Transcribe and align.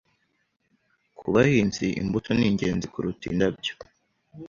Ku 1.17 1.25
bahinzi, 1.33 1.85
imbuto 2.01 2.29
ni 2.35 2.45
ingenzi 2.49 2.85
kuruta 2.93 3.23
indabyo. 3.31 3.73